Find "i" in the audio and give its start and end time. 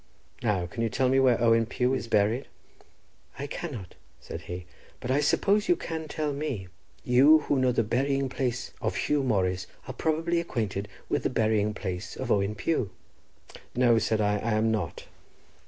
3.37-3.45, 5.11-5.19, 14.21-14.39, 14.39-14.53